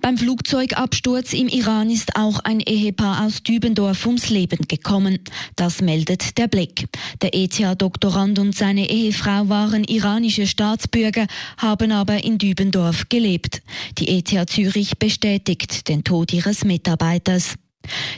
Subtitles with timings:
[0.00, 5.18] Beim Flugzeugabsturz im Iran ist auch ein Ehepaar aus Dübendorf ums Leben gekommen.
[5.56, 6.86] Das meldet der Blick.
[7.22, 13.62] Der ETH-Doktorand und seine Ehefrau waren iranische Staatsbürger, haben aber in Dübendorf gelebt.
[13.98, 17.56] Die ETH Zürich bestätigt den Tod ihres Mitarbeiters.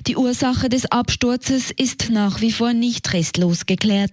[0.06, 4.12] Die Ursache des Absturzes ist nach wie vor nicht restlos geklärt.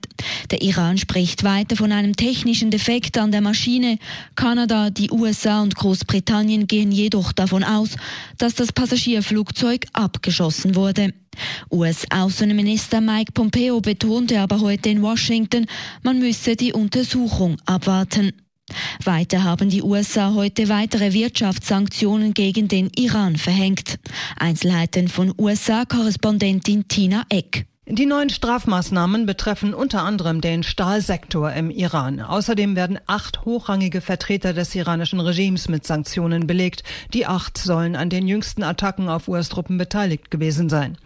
[0.51, 3.99] Der Iran spricht weiter von einem technischen Defekt an der Maschine.
[4.35, 7.95] Kanada, die USA und Großbritannien gehen jedoch davon aus,
[8.37, 11.13] dass das Passagierflugzeug abgeschossen wurde.
[11.71, 15.65] US-Außenminister Mike Pompeo betonte aber heute in Washington,
[16.03, 18.33] man müsse die Untersuchung abwarten.
[19.03, 23.99] Weiter haben die USA heute weitere Wirtschaftssanktionen gegen den Iran verhängt.
[24.37, 27.65] Einzelheiten von USA-Korrespondentin Tina Eck.
[27.85, 32.21] Die neuen Strafmaßnahmen betreffen unter anderem den Stahlsektor im Iran.
[32.21, 36.83] Außerdem werden acht hochrangige Vertreter des iranischen Regimes mit Sanktionen belegt.
[37.13, 40.97] Die acht sollen an den jüngsten Attacken auf US-Truppen beteiligt gewesen sein.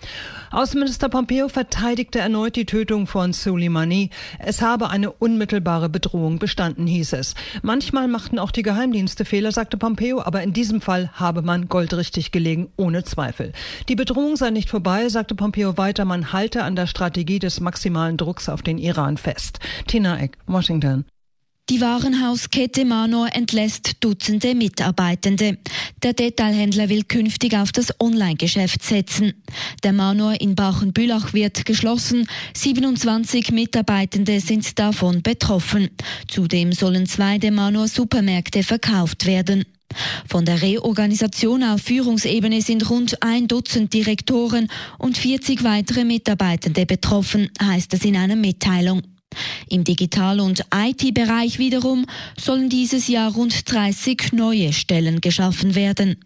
[0.52, 4.12] Außenminister Pompeo verteidigte erneut die Tötung von Soleimani.
[4.38, 7.34] Es habe eine unmittelbare Bedrohung bestanden, hieß es.
[7.64, 12.32] Manchmal machten auch die Geheimdienste Fehler, sagte Pompeo, aber in diesem Fall habe man goldrichtig
[12.32, 13.52] gelegen, ohne Zweifel.
[13.90, 18.18] Die Bedrohung sei nicht vorbei, sagte Pompeo weiter, man halte an der Strategie des maximalen
[18.18, 19.60] Drucks auf den Iran fest.
[19.88, 21.06] Tina Eck, Washington.
[21.70, 25.58] Die Warenhauskette Manor entlässt Dutzende Mitarbeitende.
[26.02, 29.34] Der Detailhändler will künftig auf das Online-Geschäft setzen.
[29.84, 32.26] Der Manor in Bachenbülach wird geschlossen.
[32.54, 35.90] 27 Mitarbeitende sind davon betroffen.
[36.30, 39.66] Zudem sollen zwei der Manor Supermärkte verkauft werden.
[40.30, 47.50] Von der Reorganisation auf Führungsebene sind rund ein Dutzend Direktoren und 40 weitere Mitarbeitende betroffen,
[47.62, 49.02] heißt es in einer Mitteilung.
[49.70, 52.06] Im Digital- und IT-Bereich wiederum
[52.40, 56.18] sollen dieses Jahr rund 30 neue Stellen geschaffen werden.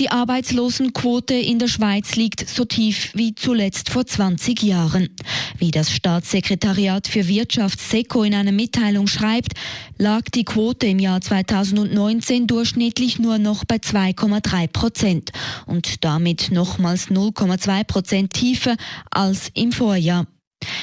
[0.00, 5.08] Die Arbeitslosenquote in der Schweiz liegt so tief wie zuletzt vor 20 Jahren.
[5.56, 9.52] Wie das Staatssekretariat für Wirtschaft SECO in einer Mitteilung schreibt,
[9.96, 15.30] lag die Quote im Jahr 2019 durchschnittlich nur noch bei 2,3 Prozent
[15.66, 18.74] und damit nochmals 0,2 Prozent tiefer
[19.12, 20.26] als im Vorjahr.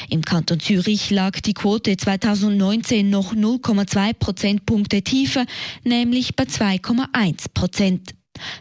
[0.10, 5.46] Im Kanton Zürich lag die Quote 2019 noch 0,2 Prozentpunkte tiefer,
[5.84, 8.14] nämlich bei 2,1 Prozent.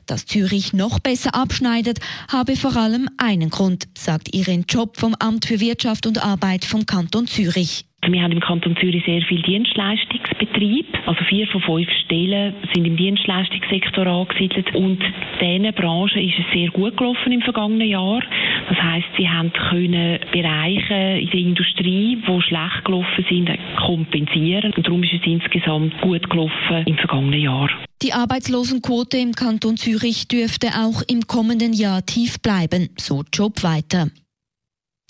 [0.07, 2.01] Dass Zürich noch besser abschneidet,
[2.33, 6.85] habe vor allem einen Grund, sagt Irin Job vom Amt für Wirtschaft und Arbeit vom
[6.85, 7.85] Kanton Zürich.
[8.09, 10.87] Wir haben im Kanton Zürich sehr viel Dienstleistungsbetrieb.
[11.07, 14.75] Also vier von fünf Stellen sind im Dienstleistungssektor angesiedelt.
[14.75, 15.01] Und
[15.41, 18.23] diesen Branchen ist es sehr gut gelaufen im vergangenen Jahr.
[18.69, 24.73] Das heißt, sie haben können Bereiche in der Industrie, die schlecht gelaufen sind, kompensieren.
[24.73, 27.69] Und darum ist es insgesamt gut gelaufen im vergangenen Jahr.
[28.03, 34.09] Die Arbeitslosenquote im Kanton Zürich dürfte auch im kommenden Jahr tief bleiben, so Job weiter.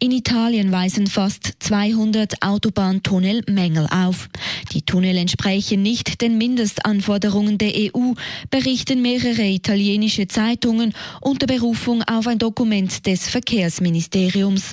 [0.03, 4.29] In Italien weisen fast 200 Autobahntunnel Mängel auf.
[4.73, 8.15] Die Tunnel entsprechen nicht den Mindestanforderungen der EU,
[8.51, 14.73] berichten mehrere italienische Zeitungen unter Berufung auf ein Dokument des Verkehrsministeriums.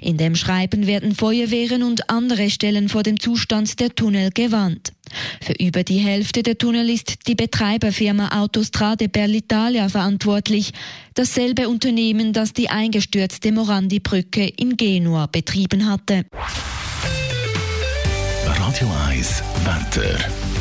[0.00, 4.92] In dem Schreiben werden Feuerwehren und andere Stellen vor dem Zustand der Tunnel gewarnt.
[5.42, 10.72] Für über die Hälfte der Tunnel ist die Betreiberfirma Autostrade per l'Italia verantwortlich,
[11.14, 16.24] dasselbe Unternehmen, das die eingestürzte Morandi-Brücke in Genua betrieben hatte.
[18.44, 20.59] Radio 1 Wetter.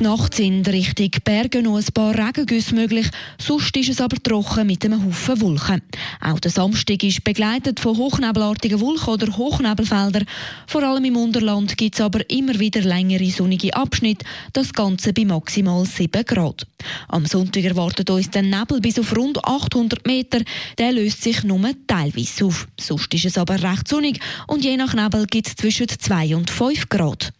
[0.00, 4.84] Nacht sind Richtung Bergen noch ein paar Regengüsse möglich, sonst ist es aber trocken mit
[4.84, 5.82] einem Haufen Wolken.
[6.20, 10.26] Auch der Samstag ist begleitet von hochnebelartigen Wolken oder Hochnebelfeldern.
[10.66, 15.24] Vor allem im Unterland gibt es aber immer wieder längere sonnige Abschnitte, das Ganze bei
[15.24, 16.66] maximal 7 Grad.
[17.08, 20.40] Am Sonntag erwartet uns der Nebel bis auf rund 800 Meter,
[20.78, 22.68] der löst sich nur teilweise auf.
[22.78, 26.50] Sonst ist es aber recht sonnig und je nach Nebel gibt es zwischen 2 und
[26.50, 27.32] 5 Grad.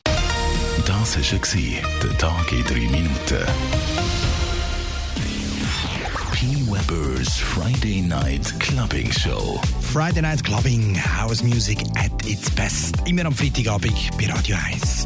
[0.89, 3.45] Das war der Tag in drei Minuten.
[6.33, 6.47] P.
[6.67, 9.61] Weber's Friday Night Clubbing Show.
[9.83, 12.95] Friday Night Clubbing, House Music at its best.
[13.05, 15.05] Immer am Freitagabend bei Radio 1.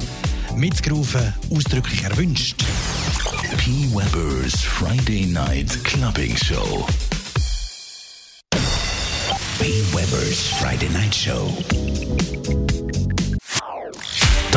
[0.55, 2.63] Mitgerufen, ausdrücklich erwünscht.
[3.57, 3.89] P.
[3.93, 6.87] Weber's Friday Night Clubbing Show.
[9.59, 9.83] P.
[9.93, 11.53] Weber's Friday Night Show.